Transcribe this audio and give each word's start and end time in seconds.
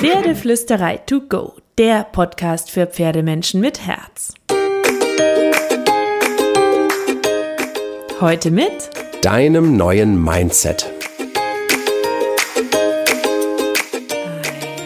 Pferdeflüsterei 0.00 0.96
to 0.96 1.20
go, 1.28 1.56
der 1.76 2.04
Podcast 2.04 2.70
für 2.70 2.86
Pferdemenschen 2.86 3.60
mit 3.60 3.86
Herz. 3.86 4.32
Heute 8.18 8.50
mit 8.50 8.88
deinem 9.20 9.76
neuen 9.76 10.24
Mindset. 10.24 10.90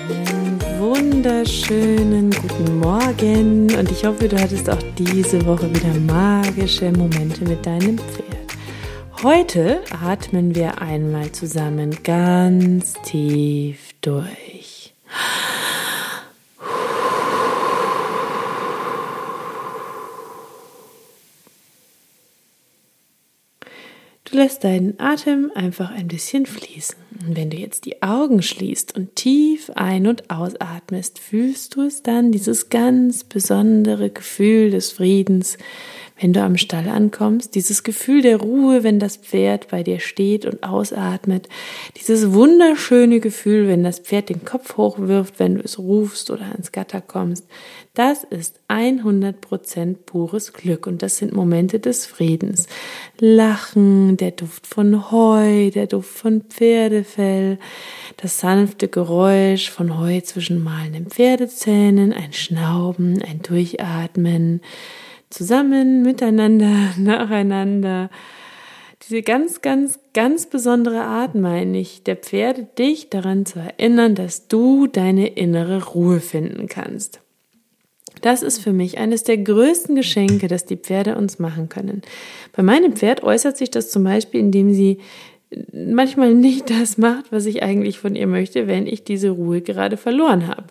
Einen 0.08 0.60
wunderschönen 0.80 2.32
guten 2.32 2.80
Morgen 2.80 3.72
und 3.72 3.92
ich 3.92 4.04
hoffe, 4.04 4.26
du 4.26 4.36
hattest 4.36 4.68
auch 4.68 4.82
diese 4.98 5.46
Woche 5.46 5.72
wieder 5.72 5.94
magische 6.12 6.90
Momente 6.90 7.44
mit 7.44 7.64
deinem 7.64 7.98
Pferd. 7.98 8.34
Heute 9.22 9.80
atmen 10.04 10.56
wir 10.56 10.82
einmal 10.82 11.30
zusammen 11.30 12.02
ganz 12.02 12.94
tief 13.04 13.92
durch. 14.00 14.43
Du 24.24 24.38
lässt 24.38 24.64
deinen 24.64 24.98
Atem 24.98 25.52
einfach 25.54 25.90
ein 25.90 26.08
bisschen 26.08 26.46
fließen. 26.46 26.96
Und 27.26 27.36
wenn 27.36 27.50
du 27.50 27.58
jetzt 27.58 27.84
die 27.84 28.02
Augen 28.02 28.40
schließt 28.40 28.96
und 28.96 29.14
tief 29.16 29.70
ein- 29.74 30.06
und 30.06 30.30
ausatmest, 30.30 31.18
fühlst 31.18 31.76
du 31.76 31.82
es 31.82 32.02
dann, 32.02 32.32
dieses 32.32 32.70
ganz 32.70 33.22
besondere 33.22 34.08
Gefühl 34.08 34.70
des 34.70 34.92
Friedens, 34.92 35.58
wenn 36.20 36.32
du 36.32 36.42
am 36.42 36.56
Stall 36.56 36.88
ankommst, 36.88 37.56
dieses 37.56 37.82
Gefühl 37.82 38.22
der 38.22 38.36
Ruhe, 38.36 38.84
wenn 38.84 39.00
das 39.00 39.16
Pferd 39.16 39.68
bei 39.68 39.82
dir 39.82 39.98
steht 39.98 40.46
und 40.46 40.62
ausatmet, 40.62 41.48
dieses 41.96 42.32
wunderschöne 42.32 43.18
Gefühl, 43.18 43.66
wenn 43.66 43.82
das 43.82 43.98
Pferd 43.98 44.28
den 44.28 44.44
Kopf 44.44 44.76
hochwirft, 44.76 45.40
wenn 45.40 45.56
du 45.56 45.62
es 45.62 45.78
rufst 45.78 46.30
oder 46.30 46.44
ans 46.52 46.70
Gatter 46.70 47.00
kommst, 47.00 47.46
das 47.94 48.24
ist 48.24 48.60
100% 48.68 49.96
pures 50.06 50.52
Glück 50.52 50.86
und 50.86 51.02
das 51.02 51.16
sind 51.16 51.32
Momente 51.32 51.80
des 51.80 52.06
Friedens. 52.06 52.66
Lachen, 53.18 54.16
der 54.16 54.32
Duft 54.32 54.66
von 54.66 55.10
Heu, 55.10 55.70
der 55.70 55.86
Duft 55.88 56.18
von 56.18 56.42
Pferdefell, 56.42 57.58
das 58.16 58.38
sanfte 58.38 58.88
Geräusch 58.88 59.70
von 59.70 59.98
Heu 59.98 60.20
zwischen 60.20 60.62
mahlenden 60.62 61.06
Pferdezähnen, 61.06 62.12
ein 62.12 62.32
Schnauben, 62.32 63.20
ein 63.22 63.42
Durchatmen, 63.42 64.60
zusammen, 65.34 66.02
miteinander, 66.02 66.94
nacheinander. 66.98 68.10
Diese 69.02 69.22
ganz, 69.22 69.60
ganz, 69.60 69.98
ganz 70.14 70.46
besondere 70.46 71.02
Art, 71.02 71.34
meine 71.34 71.78
ich, 71.78 72.04
der 72.04 72.16
Pferde, 72.16 72.66
dich 72.78 73.10
daran 73.10 73.44
zu 73.44 73.58
erinnern, 73.58 74.14
dass 74.14 74.48
du 74.48 74.86
deine 74.86 75.26
innere 75.26 75.84
Ruhe 75.84 76.20
finden 76.20 76.68
kannst. 76.68 77.20
Das 78.22 78.42
ist 78.42 78.60
für 78.60 78.72
mich 78.72 78.96
eines 78.96 79.24
der 79.24 79.36
größten 79.36 79.96
Geschenke, 79.96 80.48
das 80.48 80.64
die 80.64 80.78
Pferde 80.78 81.16
uns 81.16 81.38
machen 81.38 81.68
können. 81.68 82.00
Bei 82.56 82.62
meinem 82.62 82.94
Pferd 82.94 83.22
äußert 83.22 83.58
sich 83.58 83.70
das 83.70 83.90
zum 83.90 84.04
Beispiel, 84.04 84.40
indem 84.40 84.72
sie 84.72 84.98
manchmal 85.72 86.34
nicht 86.34 86.70
das 86.70 86.98
macht, 86.98 87.30
was 87.30 87.46
ich 87.46 87.62
eigentlich 87.62 87.98
von 87.98 88.16
ihr 88.16 88.26
möchte, 88.26 88.66
wenn 88.66 88.86
ich 88.86 89.04
diese 89.04 89.30
Ruhe 89.30 89.60
gerade 89.60 89.96
verloren 89.96 90.46
habe. 90.46 90.64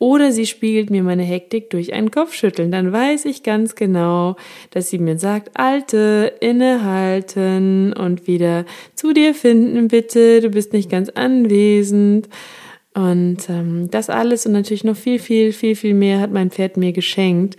Oder 0.00 0.30
sie 0.30 0.46
spiegelt 0.46 0.90
mir 0.90 1.02
meine 1.02 1.24
Hektik 1.24 1.70
durch 1.70 1.92
ein 1.92 2.12
Kopfschütteln. 2.12 2.70
Dann 2.70 2.92
weiß 2.92 3.24
ich 3.24 3.42
ganz 3.42 3.74
genau, 3.74 4.36
dass 4.70 4.90
sie 4.90 4.98
mir 4.98 5.18
sagt, 5.18 5.50
Alte, 5.54 6.32
innehalten 6.40 7.92
und 7.92 8.28
wieder 8.28 8.64
zu 8.94 9.12
dir 9.12 9.34
finden, 9.34 9.88
bitte. 9.88 10.40
Du 10.40 10.50
bist 10.50 10.72
nicht 10.72 10.88
ganz 10.88 11.08
anwesend. 11.08 12.28
Und 12.94 13.48
ähm, 13.48 13.90
das 13.90 14.08
alles 14.08 14.46
und 14.46 14.52
natürlich 14.52 14.84
noch 14.84 14.96
viel, 14.96 15.18
viel, 15.18 15.52
viel, 15.52 15.74
viel 15.74 15.94
mehr 15.94 16.20
hat 16.20 16.32
mein 16.32 16.50
Pferd 16.50 16.76
mir 16.76 16.92
geschenkt. 16.92 17.56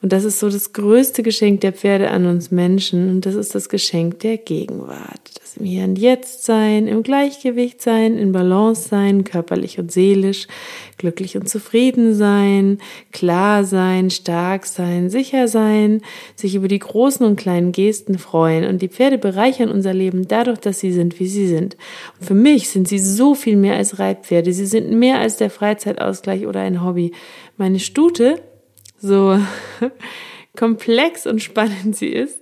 Und 0.00 0.12
das 0.12 0.24
ist 0.24 0.40
so 0.40 0.48
das 0.48 0.72
größte 0.72 1.22
Geschenk 1.22 1.60
der 1.60 1.72
Pferde 1.72 2.10
an 2.10 2.26
uns 2.26 2.50
Menschen. 2.50 3.08
Und 3.10 3.26
das 3.26 3.34
ist 3.34 3.54
das 3.54 3.68
Geschenk 3.68 4.20
der 4.20 4.38
Gegenwart. 4.38 5.30
Im 5.56 5.66
Hier 5.66 5.84
und 5.84 5.98
Jetzt 5.98 6.44
sein, 6.44 6.86
im 6.86 7.02
Gleichgewicht 7.02 7.80
sein, 7.80 8.16
in 8.16 8.32
Balance 8.32 8.88
sein, 8.88 9.24
körperlich 9.24 9.78
und 9.78 9.92
seelisch, 9.92 10.48
glücklich 10.98 11.36
und 11.36 11.48
zufrieden 11.48 12.14
sein, 12.14 12.78
klar 13.12 13.64
sein, 13.64 14.10
stark 14.10 14.66
sein, 14.66 15.10
sicher 15.10 15.48
sein, 15.48 16.02
sich 16.36 16.54
über 16.54 16.68
die 16.68 16.78
großen 16.78 17.24
und 17.26 17.36
kleinen 17.36 17.72
Gesten 17.72 18.18
freuen. 18.18 18.64
Und 18.64 18.82
die 18.82 18.88
Pferde 18.88 19.18
bereichern 19.18 19.70
unser 19.70 19.94
Leben 19.94 20.28
dadurch, 20.28 20.58
dass 20.58 20.80
sie 20.80 20.92
sind, 20.92 21.20
wie 21.20 21.28
sie 21.28 21.46
sind. 21.46 21.76
Und 22.18 22.26
für 22.26 22.34
mich 22.34 22.70
sind 22.70 22.88
sie 22.88 22.98
so 22.98 23.34
viel 23.34 23.56
mehr 23.56 23.76
als 23.76 23.98
Reitpferde. 23.98 24.52
Sie 24.52 24.66
sind 24.66 24.90
mehr 24.90 25.18
als 25.18 25.36
der 25.36 25.50
Freizeitausgleich 25.50 26.46
oder 26.46 26.60
ein 26.60 26.84
Hobby. 26.84 27.12
Meine 27.56 27.80
Stute 27.80 28.40
so 28.98 29.38
komplex 30.56 31.26
und 31.26 31.42
spannend 31.42 31.96
sie 31.96 32.08
ist, 32.08 32.40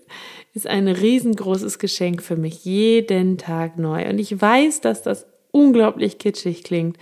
ist 0.53 0.66
ein 0.66 0.88
riesengroßes 0.88 1.78
Geschenk 1.78 2.22
für 2.22 2.37
mich 2.37 2.65
jeden 2.65 3.38
Tag 3.38 3.78
neu. 3.78 4.09
Und 4.09 4.19
ich 4.19 4.41
weiß, 4.41 4.81
dass 4.81 5.03
das 5.03 5.27
unglaublich 5.50 6.19
kitschig 6.19 6.65
klingt. 6.65 6.97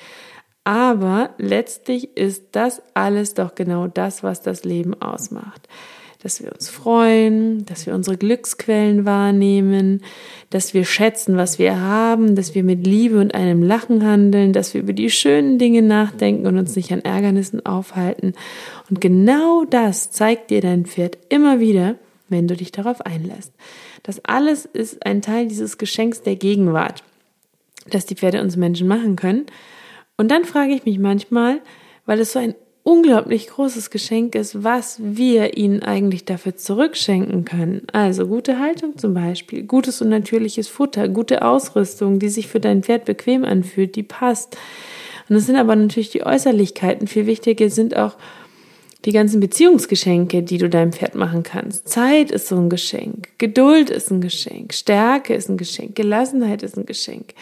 Aber 0.64 1.30
letztlich 1.38 2.16
ist 2.16 2.44
das 2.52 2.82
alles 2.94 3.34
doch 3.34 3.54
genau 3.54 3.86
das, 3.86 4.22
was 4.22 4.42
das 4.42 4.64
Leben 4.64 5.00
ausmacht 5.00 5.68
dass 6.22 6.42
wir 6.42 6.52
uns 6.52 6.68
freuen, 6.68 7.64
dass 7.66 7.86
wir 7.86 7.94
unsere 7.94 8.16
Glücksquellen 8.16 9.04
wahrnehmen, 9.04 10.02
dass 10.50 10.74
wir 10.74 10.84
schätzen, 10.84 11.36
was 11.36 11.60
wir 11.60 11.80
haben, 11.80 12.34
dass 12.34 12.56
wir 12.56 12.64
mit 12.64 12.86
Liebe 12.86 13.20
und 13.20 13.34
einem 13.34 13.62
Lachen 13.62 14.04
handeln, 14.04 14.52
dass 14.52 14.74
wir 14.74 14.80
über 14.80 14.92
die 14.92 15.10
schönen 15.10 15.58
Dinge 15.58 15.82
nachdenken 15.82 16.46
und 16.46 16.58
uns 16.58 16.74
nicht 16.74 16.92
an 16.92 17.02
Ärgernissen 17.02 17.64
aufhalten. 17.64 18.32
Und 18.90 19.00
genau 19.00 19.64
das 19.64 20.10
zeigt 20.10 20.50
dir 20.50 20.60
dein 20.60 20.86
Pferd 20.86 21.18
immer 21.28 21.60
wieder, 21.60 21.94
wenn 22.28 22.48
du 22.48 22.56
dich 22.56 22.72
darauf 22.72 23.00
einlässt. 23.00 23.52
Das 24.02 24.24
alles 24.24 24.64
ist 24.64 25.04
ein 25.04 25.22
Teil 25.22 25.48
dieses 25.48 25.78
Geschenks 25.78 26.22
der 26.22 26.36
Gegenwart, 26.36 27.02
das 27.90 28.06
die 28.06 28.14
Pferde 28.14 28.40
uns 28.40 28.56
Menschen 28.56 28.88
machen 28.88 29.16
können. 29.16 29.46
Und 30.16 30.30
dann 30.30 30.44
frage 30.44 30.72
ich 30.72 30.84
mich 30.84 30.98
manchmal, 30.98 31.60
weil 32.06 32.20
es 32.20 32.32
so 32.32 32.38
ein 32.38 32.54
unglaublich 32.88 33.48
großes 33.48 33.90
Geschenk 33.90 34.34
ist, 34.34 34.64
was 34.64 34.98
wir 34.98 35.58
ihnen 35.58 35.82
eigentlich 35.82 36.24
dafür 36.24 36.56
zurückschenken 36.56 37.44
können. 37.44 37.86
Also 37.92 38.26
gute 38.26 38.58
Haltung 38.58 38.96
zum 38.96 39.12
Beispiel, 39.12 39.62
gutes 39.64 40.00
und 40.00 40.08
natürliches 40.08 40.68
Futter, 40.68 41.06
gute 41.08 41.42
Ausrüstung, 41.42 42.18
die 42.18 42.30
sich 42.30 42.46
für 42.48 42.60
dein 42.60 42.82
Pferd 42.82 43.04
bequem 43.04 43.44
anfühlt, 43.44 43.94
die 43.94 44.02
passt. 44.02 44.56
Und 45.28 45.34
das 45.36 45.44
sind 45.44 45.56
aber 45.56 45.76
natürlich 45.76 46.08
die 46.10 46.24
Äußerlichkeiten. 46.24 47.06
Viel 47.06 47.26
wichtiger 47.26 47.68
sind 47.68 47.94
auch 47.94 48.16
die 49.04 49.12
ganzen 49.12 49.40
Beziehungsgeschenke, 49.40 50.42
die 50.42 50.58
du 50.58 50.68
deinem 50.68 50.92
Pferd 50.92 51.14
machen 51.14 51.42
kannst. 51.42 51.88
Zeit 51.88 52.30
ist 52.30 52.48
so 52.48 52.56
ein 52.56 52.68
Geschenk, 52.68 53.28
Geduld 53.38 53.90
ist 53.90 54.10
ein 54.10 54.20
Geschenk, 54.20 54.74
Stärke 54.74 55.34
ist 55.34 55.48
ein 55.48 55.56
Geschenk, 55.56 55.94
Gelassenheit 55.94 56.62
ist 56.62 56.76
ein 56.76 56.86
Geschenk. 56.86 57.34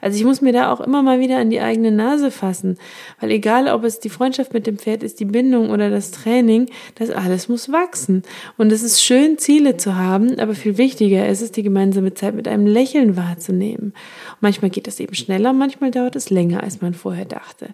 Also 0.00 0.16
ich 0.16 0.24
muss 0.24 0.40
mir 0.40 0.52
da 0.52 0.72
auch 0.72 0.80
immer 0.80 1.02
mal 1.02 1.20
wieder 1.20 1.38
an 1.38 1.50
die 1.50 1.60
eigene 1.60 1.90
Nase 1.90 2.30
fassen, 2.30 2.78
weil 3.20 3.30
egal, 3.30 3.68
ob 3.68 3.84
es 3.84 4.00
die 4.00 4.10
Freundschaft 4.10 4.52
mit 4.54 4.66
dem 4.66 4.78
Pferd 4.78 5.02
ist, 5.02 5.20
die 5.20 5.24
Bindung 5.24 5.70
oder 5.70 5.90
das 5.90 6.10
Training, 6.10 6.70
das 6.94 7.10
alles 7.10 7.48
muss 7.48 7.72
wachsen. 7.72 8.22
Und 8.56 8.72
es 8.72 8.82
ist 8.82 9.02
schön, 9.02 9.38
Ziele 9.38 9.76
zu 9.76 9.96
haben, 9.96 10.38
aber 10.38 10.54
viel 10.54 10.78
wichtiger 10.78 11.28
ist 11.28 11.40
es, 11.40 11.52
die 11.52 11.62
gemeinsame 11.62 12.14
Zeit 12.14 12.34
mit 12.34 12.48
einem 12.48 12.66
Lächeln 12.66 13.16
wahrzunehmen. 13.16 13.86
Und 14.32 14.42
manchmal 14.42 14.70
geht 14.70 14.86
das 14.86 15.00
eben 15.00 15.14
schneller, 15.14 15.52
manchmal 15.52 15.90
dauert 15.90 16.16
es 16.16 16.30
länger, 16.30 16.62
als 16.62 16.80
man 16.80 16.94
vorher 16.94 17.24
dachte. 17.24 17.70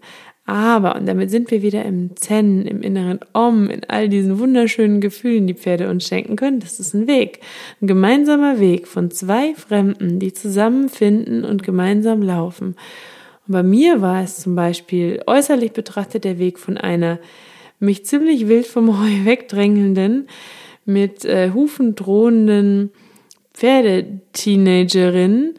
Aber, 0.46 0.96
und 0.96 1.06
damit 1.06 1.30
sind 1.30 1.50
wir 1.50 1.62
wieder 1.62 1.86
im 1.86 2.16
Zen, 2.16 2.66
im 2.66 2.82
inneren 2.82 3.20
Om, 3.32 3.70
in 3.70 3.80
all 3.88 4.10
diesen 4.10 4.38
wunderschönen 4.38 5.00
Gefühlen, 5.00 5.46
die 5.46 5.54
Pferde 5.54 5.88
uns 5.88 6.06
schenken 6.06 6.36
können, 6.36 6.60
das 6.60 6.80
ist 6.80 6.92
ein 6.92 7.06
Weg. 7.06 7.40
Ein 7.80 7.86
gemeinsamer 7.86 8.60
Weg 8.60 8.86
von 8.86 9.10
zwei 9.10 9.54
Fremden, 9.54 10.18
die 10.18 10.34
zusammenfinden 10.34 11.44
und 11.44 11.62
gemeinsam 11.62 12.20
laufen. 12.20 12.76
Und 13.46 13.52
bei 13.52 13.62
mir 13.62 14.02
war 14.02 14.22
es 14.22 14.36
zum 14.36 14.54
Beispiel 14.54 15.22
äußerlich 15.26 15.72
betrachtet 15.72 16.24
der 16.24 16.38
Weg 16.38 16.58
von 16.58 16.76
einer 16.76 17.18
mich 17.80 18.04
ziemlich 18.04 18.46
wild 18.46 18.66
vom 18.66 19.00
Heu 19.00 19.08
wegdrängelnden, 19.24 20.28
mit 20.84 21.24
äh, 21.24 21.52
Hufen 21.52 21.94
drohenden 21.94 22.90
Pferdeteenagerin, 23.54 25.54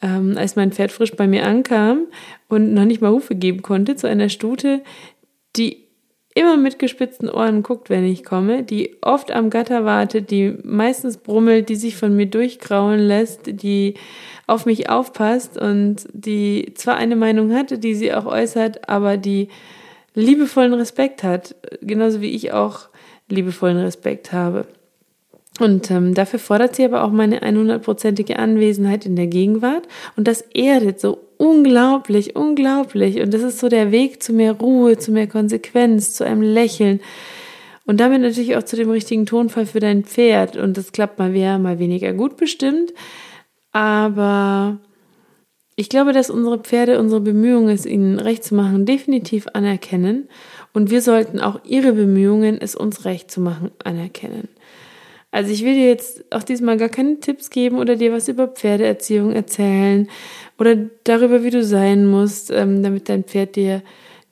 ähm, 0.00 0.38
als 0.38 0.54
mein 0.54 0.70
Pferd 0.70 0.92
frisch 0.92 1.16
bei 1.16 1.26
mir 1.26 1.44
ankam 1.44 2.06
und 2.50 2.74
noch 2.74 2.84
nicht 2.84 3.00
mal 3.00 3.12
Hufe 3.12 3.34
geben 3.34 3.62
konnte, 3.62 3.96
zu 3.96 4.06
einer 4.08 4.28
Stute, 4.28 4.82
die 5.56 5.84
immer 6.34 6.56
mit 6.56 6.78
gespitzten 6.78 7.28
Ohren 7.28 7.62
guckt, 7.62 7.90
wenn 7.90 8.04
ich 8.04 8.24
komme, 8.24 8.62
die 8.62 8.96
oft 9.02 9.32
am 9.32 9.50
Gatter 9.50 9.84
wartet, 9.84 10.30
die 10.30 10.56
meistens 10.62 11.16
brummelt, 11.16 11.68
die 11.68 11.76
sich 11.76 11.96
von 11.96 12.14
mir 12.14 12.26
durchgrauen 12.26 13.00
lässt, 13.00 13.40
die 13.46 13.94
auf 14.46 14.66
mich 14.66 14.88
aufpasst 14.88 15.58
und 15.58 16.06
die 16.12 16.72
zwar 16.74 16.96
eine 16.96 17.16
Meinung 17.16 17.52
hatte, 17.52 17.78
die 17.78 17.94
sie 17.94 18.14
auch 18.14 18.26
äußert, 18.26 18.88
aber 18.88 19.16
die 19.16 19.48
liebevollen 20.14 20.74
Respekt 20.74 21.22
hat, 21.22 21.54
genauso 21.80 22.20
wie 22.20 22.30
ich 22.30 22.52
auch 22.52 22.88
liebevollen 23.28 23.78
Respekt 23.78 24.32
habe. 24.32 24.66
Und 25.58 25.90
ähm, 25.90 26.14
dafür 26.14 26.38
fordert 26.38 26.76
sie 26.76 26.84
aber 26.84 27.04
auch 27.04 27.10
meine 27.10 27.40
100%ige 27.42 28.38
Anwesenheit 28.38 29.04
in 29.04 29.16
der 29.16 29.26
Gegenwart. 29.26 29.86
Und 30.16 30.26
das 30.28 30.42
erdet 30.54 31.00
so 31.00 31.18
unglaublich, 31.36 32.36
unglaublich. 32.36 33.20
Und 33.20 33.34
das 33.34 33.42
ist 33.42 33.58
so 33.58 33.68
der 33.68 33.90
Weg 33.90 34.22
zu 34.22 34.32
mehr 34.32 34.52
Ruhe, 34.52 34.96
zu 34.96 35.10
mehr 35.10 35.26
Konsequenz, 35.26 36.14
zu 36.14 36.24
einem 36.24 36.42
Lächeln. 36.42 37.00
Und 37.84 37.98
damit 37.98 38.22
natürlich 38.22 38.56
auch 38.56 38.62
zu 38.62 38.76
dem 38.76 38.90
richtigen 38.90 39.26
Tonfall 39.26 39.66
für 39.66 39.80
dein 39.80 40.04
Pferd. 40.04 40.56
Und 40.56 40.76
das 40.76 40.92
klappt 40.92 41.18
mal 41.18 41.30
mehr, 41.30 41.58
mal 41.58 41.78
weniger 41.78 42.12
gut 42.12 42.36
bestimmt. 42.36 42.92
Aber 43.72 44.78
ich 45.76 45.88
glaube, 45.88 46.12
dass 46.12 46.30
unsere 46.30 46.58
Pferde 46.58 47.00
unsere 47.00 47.20
Bemühungen, 47.20 47.70
es 47.70 47.86
ihnen 47.86 48.18
recht 48.18 48.44
zu 48.44 48.54
machen, 48.54 48.84
definitiv 48.84 49.46
anerkennen. 49.54 50.28
Und 50.72 50.90
wir 50.90 51.02
sollten 51.02 51.40
auch 51.40 51.60
ihre 51.64 51.92
Bemühungen, 51.92 52.58
es 52.60 52.76
uns 52.76 53.04
recht 53.04 53.30
zu 53.30 53.40
machen, 53.40 53.70
anerkennen. 53.82 54.48
Also 55.32 55.52
ich 55.52 55.64
will 55.64 55.74
dir 55.74 55.86
jetzt 55.86 56.24
auch 56.32 56.42
diesmal 56.42 56.76
gar 56.76 56.88
keine 56.88 57.20
Tipps 57.20 57.50
geben 57.50 57.78
oder 57.78 57.96
dir 57.96 58.12
was 58.12 58.28
über 58.28 58.48
Pferdeerziehung 58.48 59.32
erzählen 59.32 60.08
oder 60.58 60.76
darüber, 61.04 61.44
wie 61.44 61.50
du 61.50 61.62
sein 61.62 62.06
musst, 62.06 62.50
ähm, 62.50 62.82
damit 62.82 63.08
dein 63.08 63.22
Pferd 63.22 63.54
dir, 63.54 63.82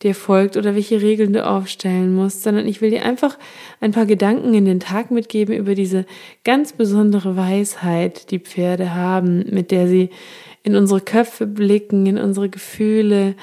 dir 0.03 0.15
folgt 0.15 0.57
oder 0.57 0.75
welche 0.75 1.01
Regeln 1.01 1.33
du 1.33 1.47
aufstellen 1.47 2.15
musst, 2.15 2.43
sondern 2.43 2.67
ich 2.67 2.81
will 2.81 2.91
dir 2.91 3.05
einfach 3.05 3.39
ein 3.81 3.93
paar 3.93 4.07
Gedanken 4.07 4.55
in 4.55 4.65
den 4.65 4.81
Tag 4.81 5.11
mitgeben 5.11 5.57
über 5.57 5.75
diese 5.75 6.05
ganz 6.45 6.73
besondere 6.73 7.37
Weisheit, 7.37 8.31
die 8.31 8.41
Pferde 8.41 8.95
haben, 8.95 9.45
mit 9.51 9.71
der 9.71 9.87
sie 9.87 10.11
in 10.65 10.75
unsere 10.75 11.01
Köpfe 11.01 11.47
blicken, 11.47 12.07
in 12.07 12.19
unsere 12.19 12.49
Gefühle, 12.49 13.35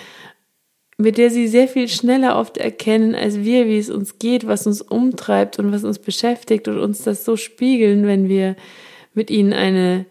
mit 0.97 1.17
der 1.17 1.29
sie 1.29 1.47
sehr 1.47 1.67
viel 1.67 1.87
schneller 1.87 2.37
oft 2.37 2.57
erkennen 2.57 3.15
als 3.15 3.39
wir, 3.39 3.65
wie 3.65 3.77
es 3.77 3.89
uns 3.89 4.17
geht, 4.17 4.47
was 4.47 4.65
uns 4.65 4.81
umtreibt 4.81 5.59
und 5.59 5.71
was 5.71 5.83
uns 5.83 5.99
beschäftigt 5.99 6.67
und 6.67 6.79
uns 6.79 7.03
das 7.03 7.25
so 7.25 7.35
spiegeln, 7.35 8.07
wenn 8.07 8.29
wir 8.29 8.55
mit 9.13 9.29
ihnen 9.29 9.53
eine 9.53 10.05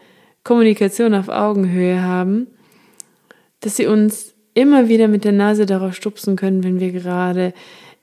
Kommunikation 0.44 1.14
auf 1.14 1.28
Augenhöhe 1.28 2.02
haben, 2.02 2.48
dass 3.60 3.76
sie 3.76 3.86
uns 3.86 4.34
immer 4.52 4.88
wieder 4.88 5.08
mit 5.08 5.24
der 5.24 5.32
Nase 5.32 5.64
darauf 5.64 5.94
stupsen 5.94 6.36
können, 6.36 6.62
wenn 6.62 6.80
wir 6.80 6.92
gerade 6.92 7.54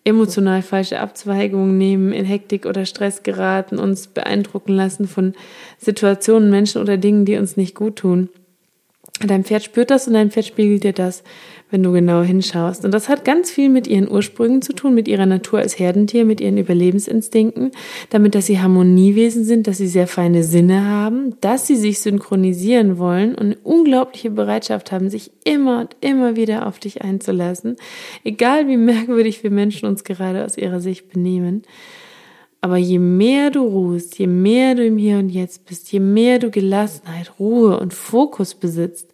emotional 0.03 0.63
falsche 0.63 0.99
Abzweigungen 0.99 1.77
nehmen, 1.77 2.11
in 2.11 2.25
Hektik 2.25 2.65
oder 2.65 2.85
Stress 2.85 3.21
geraten, 3.21 3.77
uns 3.77 4.07
beeindrucken 4.07 4.73
lassen 4.73 5.07
von 5.07 5.33
Situationen, 5.77 6.49
Menschen 6.49 6.81
oder 6.81 6.97
Dingen, 6.97 7.25
die 7.25 7.37
uns 7.37 7.57
nicht 7.57 7.75
gut 7.75 7.97
tun. 7.97 8.29
Dein 9.23 9.43
Pferd 9.43 9.63
spürt 9.63 9.91
das 9.91 10.07
und 10.07 10.15
dein 10.15 10.31
Pferd 10.31 10.47
spiegelt 10.47 10.83
dir 10.83 10.93
das, 10.93 11.23
wenn 11.71 11.81
du 11.81 11.91
genau 11.93 12.21
hinschaust. 12.21 12.85
Und 12.85 12.93
das 12.93 13.09
hat 13.09 13.25
ganz 13.25 13.49
viel 13.49 13.69
mit 13.69 13.87
ihren 13.87 14.11
Ursprüngen 14.11 14.61
zu 14.61 14.73
tun, 14.73 14.93
mit 14.93 15.07
ihrer 15.07 15.25
Natur 15.25 15.59
als 15.59 15.79
Herdentier, 15.79 16.25
mit 16.25 16.41
ihren 16.41 16.57
Überlebensinstinkten, 16.57 17.71
damit, 18.09 18.35
dass 18.35 18.45
sie 18.45 18.59
Harmoniewesen 18.59 19.45
sind, 19.45 19.67
dass 19.67 19.77
sie 19.77 19.87
sehr 19.87 20.07
feine 20.07 20.43
Sinne 20.43 20.85
haben, 20.85 21.35
dass 21.39 21.67
sie 21.67 21.77
sich 21.77 21.99
synchronisieren 21.99 22.97
wollen 22.97 23.31
und 23.35 23.45
eine 23.45 23.57
unglaubliche 23.63 24.29
Bereitschaft 24.29 24.91
haben, 24.91 25.09
sich 25.09 25.31
immer 25.45 25.79
und 25.81 25.95
immer 26.01 26.35
wieder 26.35 26.67
auf 26.67 26.77
dich 26.77 27.01
einzulassen, 27.01 27.77
egal 28.23 28.67
wie 28.67 28.77
merkwürdig 28.77 29.41
wir 29.43 29.51
Menschen 29.51 29.87
uns 29.87 30.03
gerade 30.03 30.43
aus 30.43 30.57
ihrer 30.57 30.81
Sicht 30.81 31.09
benehmen. 31.09 31.63
Aber 32.63 32.77
je 32.77 32.99
mehr 32.99 33.49
du 33.49 33.63
ruhst, 33.63 34.19
je 34.19 34.27
mehr 34.27 34.75
du 34.75 34.85
im 34.85 34.97
Hier 34.97 35.17
und 35.17 35.29
Jetzt 35.29 35.65
bist, 35.65 35.91
je 35.91 35.99
mehr 35.99 36.37
du 36.37 36.51
Gelassenheit, 36.51 37.39
Ruhe 37.39 37.79
und 37.79 37.93
Fokus 37.93 38.53
besitzt 38.53 39.11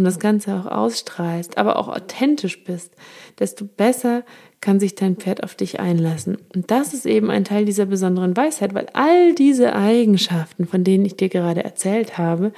und 0.00 0.04
das 0.04 0.18
Ganze 0.18 0.54
auch 0.54 0.64
ausstrahlst, 0.64 1.58
aber 1.58 1.76
auch 1.76 1.88
authentisch 1.88 2.64
bist, 2.64 2.94
desto 3.38 3.66
besser 3.66 4.24
kann 4.62 4.80
sich 4.80 4.94
dein 4.94 5.16
Pferd 5.16 5.42
auf 5.42 5.54
dich 5.54 5.78
einlassen. 5.78 6.38
Und 6.54 6.70
das 6.70 6.94
ist 6.94 7.04
eben 7.04 7.30
ein 7.30 7.44
Teil 7.44 7.66
dieser 7.66 7.84
besonderen 7.84 8.34
Weisheit, 8.34 8.72
weil 8.72 8.86
all 8.94 9.34
diese 9.34 9.74
Eigenschaften, 9.74 10.66
von 10.66 10.84
denen 10.84 11.04
ich 11.04 11.16
dir 11.16 11.28
gerade 11.28 11.62
erzählt 11.62 12.16
habe, 12.16 12.52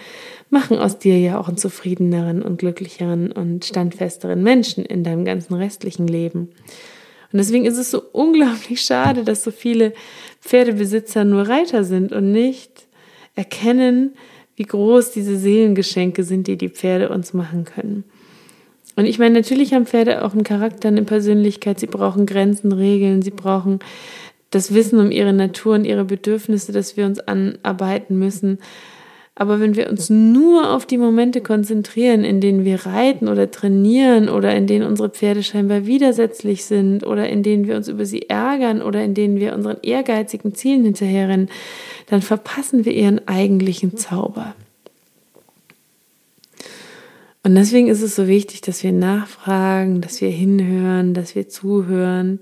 machen 0.51 0.79
aus 0.79 1.01
dir 1.01 1.19
ja 1.19 1.37
auch 1.37 1.49
einen 1.49 1.57
zufriedeneren 1.57 2.43
und 2.43 2.59
glücklicheren 2.59 3.33
und 3.33 3.65
standfesteren 3.65 4.41
Menschen 4.41 4.85
in 4.85 5.03
deinem 5.03 5.25
ganzen 5.25 5.55
restlichen 5.55 6.07
Leben. 6.07 6.51
Und 7.33 7.39
deswegen 7.39 7.65
ist 7.65 7.79
es 7.79 7.91
so 7.91 8.01
unglaublich 8.13 8.83
schade, 8.83 9.25
dass 9.25 9.43
so 9.43 9.51
viele 9.51 9.95
Pferdebesitzer 10.41 11.25
nur 11.25 11.49
Reiter 11.49 11.83
sind 11.83 12.13
und 12.13 12.31
nicht 12.31 12.87
erkennen, 13.35 14.13
wie 14.63 14.69
groß 14.69 15.11
diese 15.11 15.37
Seelengeschenke 15.37 16.23
sind, 16.23 16.47
die 16.47 16.57
die 16.57 16.69
Pferde 16.69 17.09
uns 17.09 17.35
machen 17.35 17.65
können. 17.65 18.05
Und 18.95 19.07
ich 19.07 19.19
meine, 19.19 19.35
natürlich 19.35 19.75
haben 19.75 19.87
Pferde 19.87 20.25
auch 20.25 20.35
einen 20.35 20.45
Charakter, 20.45 20.87
eine 20.87 21.03
Persönlichkeit. 21.03 21.81
Sie 21.81 21.89
brauchen 21.89 22.27
Grenzen, 22.27 22.71
Regeln, 22.71 23.23
sie 23.23 23.33
brauchen 23.33 23.81
das 24.51 24.73
Wissen 24.73 25.01
um 25.01 25.11
ihre 25.11 25.33
Natur 25.33 25.75
und 25.75 25.85
ihre 25.85 26.05
Bedürfnisse, 26.05 26.71
dass 26.71 26.97
wir 26.97 27.07
uns 27.07 27.19
anarbeiten 27.19 28.21
müssen. 28.21 28.59
Aber 29.35 29.61
wenn 29.61 29.77
wir 29.77 29.89
uns 29.89 30.11
nur 30.11 30.71
auf 30.71 30.85
die 30.85 30.99
Momente 30.99 31.41
konzentrieren, 31.41 32.23
in 32.23 32.43
denen 32.43 32.67
wir 32.67 32.85
reiten 32.85 33.29
oder 33.29 33.51
trainieren 33.51 34.29
oder 34.29 34.55
in 34.55 34.67
denen 34.67 34.87
unsere 34.87 35.09
Pferde 35.09 35.43
scheinbar 35.43 35.87
widersetzlich 35.87 36.67
sind 36.67 37.07
oder 37.07 37.29
in 37.31 37.43
denen 37.43 37.67
wir 37.67 37.77
uns 37.77 37.89
über 37.89 38.05
sie 38.05 38.29
ärgern 38.29 38.83
oder 38.83 39.03
in 39.03 39.15
denen 39.15 39.41
wir 39.41 39.55
unseren 39.55 39.79
ehrgeizigen 39.83 40.55
Zielen 40.55 40.85
hinterherrennen, 40.85 41.49
dann 42.09 42.21
verpassen 42.21 42.85
wir 42.85 42.93
ihren 42.93 43.27
eigentlichen 43.27 43.97
Zauber. 43.97 44.55
Und 47.43 47.55
deswegen 47.55 47.89
ist 47.89 48.03
es 48.03 48.15
so 48.15 48.29
wichtig, 48.29 48.61
dass 48.61 48.85
wir 48.85 48.93
nachfragen, 48.93 50.03
dass 50.03 50.21
wir 50.21 50.29
hinhören, 50.29 51.15
dass 51.15 51.35
wir 51.35 51.49
zuhören. 51.49 52.39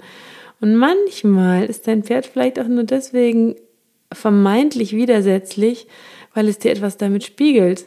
Und 0.60 0.76
manchmal 0.76 1.64
ist 1.64 1.86
dein 1.86 2.02
Pferd 2.02 2.26
vielleicht 2.26 2.58
auch 2.58 2.68
nur 2.68 2.84
deswegen 2.84 3.54
vermeintlich 4.12 4.92
widersetzlich, 4.92 5.86
weil 6.34 6.48
es 6.48 6.58
dir 6.58 6.70
etwas 6.70 6.96
damit 6.96 7.24
spiegelt. 7.24 7.86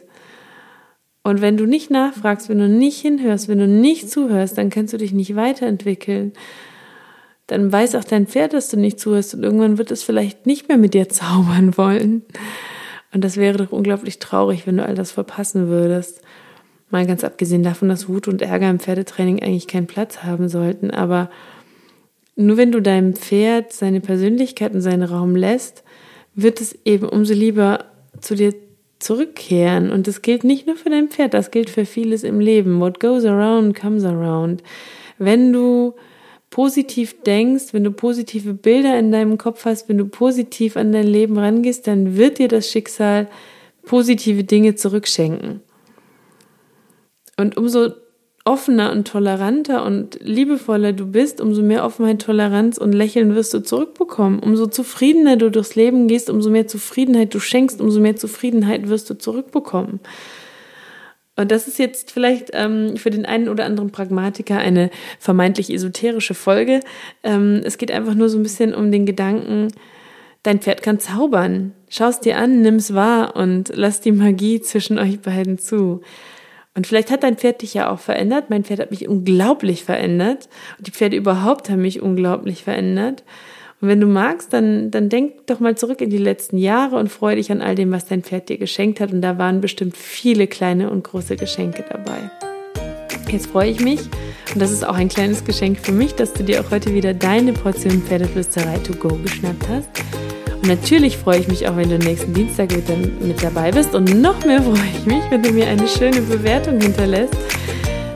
Und 1.22 1.40
wenn 1.40 1.56
du 1.56 1.64
nicht 1.64 1.90
nachfragst, 1.90 2.48
wenn 2.48 2.58
du 2.58 2.68
nicht 2.68 3.00
hinhörst, 3.00 3.48
wenn 3.48 3.58
du 3.58 3.66
nicht 3.66 4.10
zuhörst, 4.10 4.58
dann 4.58 4.68
kannst 4.68 4.92
du 4.92 4.98
dich 4.98 5.12
nicht 5.12 5.36
weiterentwickeln. 5.36 6.32
Dann 7.46 7.72
weiß 7.72 7.94
auch 7.94 8.04
dein 8.04 8.26
Pferd, 8.26 8.52
dass 8.52 8.68
du 8.68 8.78
nicht 8.78 9.00
zuhörst 9.00 9.34
und 9.34 9.42
irgendwann 9.42 9.78
wird 9.78 9.90
es 9.90 10.02
vielleicht 10.02 10.46
nicht 10.46 10.68
mehr 10.68 10.78
mit 10.78 10.94
dir 10.94 11.08
zaubern 11.08 11.76
wollen. 11.76 12.22
Und 13.12 13.22
das 13.22 13.36
wäre 13.36 13.58
doch 13.58 13.72
unglaublich 13.72 14.18
traurig, 14.18 14.66
wenn 14.66 14.76
du 14.76 14.84
all 14.84 14.94
das 14.94 15.12
verpassen 15.12 15.68
würdest. 15.68 16.20
Mal 16.90 17.06
ganz 17.06 17.24
abgesehen 17.24 17.62
davon, 17.62 17.88
dass 17.88 18.08
Wut 18.08 18.28
und 18.28 18.42
Ärger 18.42 18.68
im 18.68 18.78
Pferdetraining 18.78 19.42
eigentlich 19.42 19.68
keinen 19.68 19.86
Platz 19.86 20.22
haben 20.22 20.48
sollten. 20.48 20.90
Aber 20.90 21.30
nur 22.36 22.56
wenn 22.56 22.72
du 22.72 22.80
deinem 22.80 23.14
Pferd 23.14 23.72
seine 23.72 24.00
Persönlichkeit 24.00 24.74
und 24.74 24.80
seinen 24.80 25.02
Raum 25.02 25.36
lässt, 25.36 25.84
wird 26.34 26.60
es 26.60 26.76
eben 26.84 27.08
umso 27.08 27.32
lieber 27.32 27.84
zu 28.20 28.34
dir 28.34 28.54
zurückkehren. 28.98 29.90
Und 29.90 30.06
das 30.06 30.22
gilt 30.22 30.44
nicht 30.44 30.66
nur 30.66 30.76
für 30.76 30.90
dein 30.90 31.08
Pferd, 31.08 31.34
das 31.34 31.50
gilt 31.50 31.70
für 31.70 31.84
vieles 31.84 32.24
im 32.24 32.40
Leben. 32.40 32.80
What 32.80 33.00
goes 33.00 33.24
around 33.24 33.74
comes 33.74 34.04
around. 34.04 34.62
Wenn 35.18 35.52
du 35.52 35.94
positiv 36.50 37.22
denkst, 37.22 37.72
wenn 37.72 37.84
du 37.84 37.90
positive 37.90 38.54
Bilder 38.54 38.98
in 38.98 39.10
deinem 39.10 39.38
Kopf 39.38 39.64
hast, 39.64 39.88
wenn 39.88 39.98
du 39.98 40.06
positiv 40.06 40.76
an 40.76 40.92
dein 40.92 41.06
Leben 41.06 41.36
rangehst, 41.38 41.86
dann 41.86 42.16
wird 42.16 42.38
dir 42.38 42.48
das 42.48 42.70
Schicksal 42.70 43.28
positive 43.82 44.44
Dinge 44.44 44.74
zurückschenken. 44.74 45.60
Und 47.36 47.56
umso 47.56 47.90
offener 48.44 48.92
und 48.92 49.08
toleranter 49.08 49.84
und 49.84 50.18
liebevoller 50.20 50.92
du 50.92 51.06
bist, 51.06 51.40
umso 51.40 51.62
mehr 51.62 51.84
Offenheit, 51.84 52.20
Toleranz 52.20 52.76
und 52.76 52.92
Lächeln 52.92 53.34
wirst 53.34 53.54
du 53.54 53.62
zurückbekommen. 53.62 54.38
Umso 54.38 54.66
zufriedener 54.66 55.36
du 55.36 55.50
durchs 55.50 55.74
Leben 55.74 56.08
gehst, 56.08 56.28
umso 56.28 56.50
mehr 56.50 56.66
Zufriedenheit 56.66 57.34
du 57.34 57.40
schenkst, 57.40 57.80
umso 57.80 58.00
mehr 58.00 58.16
Zufriedenheit 58.16 58.88
wirst 58.88 59.08
du 59.08 59.14
zurückbekommen. 59.14 60.00
Und 61.36 61.50
das 61.50 61.66
ist 61.66 61.78
jetzt 61.78 62.12
vielleicht 62.12 62.50
ähm, 62.52 62.96
für 62.96 63.10
den 63.10 63.26
einen 63.26 63.48
oder 63.48 63.64
anderen 63.64 63.90
Pragmatiker 63.90 64.58
eine 64.58 64.90
vermeintlich 65.18 65.72
esoterische 65.72 66.34
Folge. 66.34 66.80
Ähm, 67.24 67.62
es 67.64 67.78
geht 67.78 67.90
einfach 67.90 68.14
nur 68.14 68.28
so 68.28 68.38
ein 68.38 68.42
bisschen 68.42 68.74
um 68.74 68.92
den 68.92 69.06
Gedanken, 69.06 69.68
dein 70.42 70.60
Pferd 70.60 70.82
kann 70.82 71.00
zaubern. 71.00 71.72
Schau 71.88 72.08
es 72.08 72.20
dir 72.20 72.36
an, 72.36 72.60
nimm's 72.60 72.94
wahr 72.94 73.34
und 73.34 73.72
lass 73.74 74.00
die 74.00 74.12
Magie 74.12 74.60
zwischen 74.60 74.98
euch 74.98 75.20
beiden 75.20 75.58
zu. 75.58 76.02
Und 76.76 76.86
vielleicht 76.86 77.10
hat 77.10 77.22
dein 77.22 77.36
Pferd 77.36 77.62
dich 77.62 77.74
ja 77.74 77.90
auch 77.90 78.00
verändert. 78.00 78.50
Mein 78.50 78.64
Pferd 78.64 78.80
hat 78.80 78.90
mich 78.90 79.08
unglaublich 79.08 79.84
verändert. 79.84 80.48
Und 80.78 80.86
die 80.86 80.90
Pferde 80.90 81.16
überhaupt 81.16 81.70
haben 81.70 81.82
mich 81.82 82.02
unglaublich 82.02 82.64
verändert. 82.64 83.22
Und 83.80 83.88
wenn 83.88 84.00
du 84.00 84.06
magst, 84.06 84.52
dann, 84.52 84.90
dann 84.90 85.08
denk 85.08 85.46
doch 85.46 85.60
mal 85.60 85.76
zurück 85.76 86.00
in 86.00 86.10
die 86.10 86.18
letzten 86.18 86.58
Jahre 86.58 86.96
und 86.96 87.10
freue 87.10 87.36
dich 87.36 87.52
an 87.52 87.60
all 87.60 87.74
dem, 87.74 87.92
was 87.92 88.06
dein 88.06 88.22
Pferd 88.22 88.48
dir 88.48 88.58
geschenkt 88.58 88.98
hat. 88.98 89.12
Und 89.12 89.22
da 89.22 89.38
waren 89.38 89.60
bestimmt 89.60 89.96
viele 89.96 90.46
kleine 90.46 90.90
und 90.90 91.04
große 91.04 91.36
Geschenke 91.36 91.84
dabei. 91.88 92.30
Jetzt 93.30 93.46
freue 93.46 93.70
ich 93.70 93.80
mich, 93.80 94.00
und 94.52 94.60
das 94.60 94.70
ist 94.70 94.86
auch 94.86 94.94
ein 94.94 95.08
kleines 95.08 95.44
Geschenk 95.44 95.78
für 95.80 95.92
mich, 95.92 96.14
dass 96.14 96.32
du 96.32 96.44
dir 96.44 96.60
auch 96.60 96.70
heute 96.70 96.94
wieder 96.94 97.14
deine 97.14 97.52
Portion 97.52 98.02
Pferdeflüsterei 98.02 98.78
to 98.78 98.94
go 98.94 99.16
geschnappt 99.16 99.68
hast. 99.68 99.88
Natürlich 100.66 101.18
freue 101.18 101.40
ich 101.40 101.48
mich 101.48 101.68
auch, 101.68 101.76
wenn 101.76 101.90
du 101.90 101.98
nächsten 101.98 102.32
Dienstag 102.32 102.74
wieder 102.74 102.96
mit 103.20 103.42
dabei 103.42 103.70
bist. 103.70 103.94
Und 103.94 104.20
noch 104.20 104.44
mehr 104.46 104.62
freue 104.62 104.88
ich 104.98 105.04
mich, 105.04 105.22
wenn 105.30 105.42
du 105.42 105.52
mir 105.52 105.66
eine 105.66 105.86
schöne 105.86 106.22
Bewertung 106.22 106.80
hinterlässt. 106.80 107.36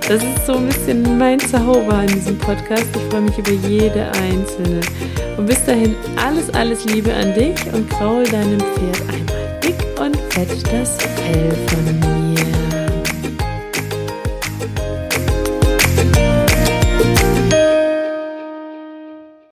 Das 0.09 0.23
ist 0.23 0.47
so 0.47 0.55
ein 0.55 0.67
bisschen 0.67 1.19
mein 1.19 1.39
Zauber 1.39 2.03
in 2.03 2.15
diesem 2.15 2.39
Podcast. 2.39 2.87
Ich 2.95 3.13
freue 3.13 3.21
mich 3.23 3.37
über 3.37 3.51
jede 3.69 4.07
einzelne. 4.13 4.81
Und 5.37 5.47
bis 5.47 5.63
dahin 5.67 5.95
alles, 6.17 6.49
alles 6.55 6.87
Liebe 6.87 7.13
an 7.13 7.35
dich 7.35 7.57
und 7.75 7.89
kraul 7.91 8.25
deinem 8.25 8.61
Pferd 8.61 9.03
einmal 9.03 9.61
dick 9.63 10.01
und 10.01 10.17
fett 10.33 10.49
das 10.73 10.97
Fell 10.97 11.53
von 11.69 12.01
mir. 12.01 12.18